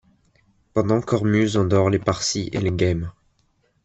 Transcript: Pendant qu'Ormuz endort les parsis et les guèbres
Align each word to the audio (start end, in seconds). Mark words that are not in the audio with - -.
Pendant 0.73 0.99
qu'Ormuz 0.99 1.57
endort 1.57 1.91
les 1.91 1.99
parsis 1.99 2.49
et 2.53 2.59
les 2.59 2.71
guèbres 2.71 3.15